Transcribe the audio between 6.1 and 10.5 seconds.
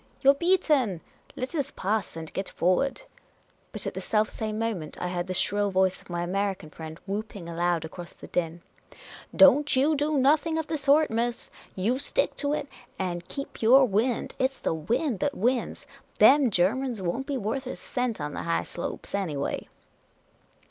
American friend whooping aloud across the din:" Don't you do no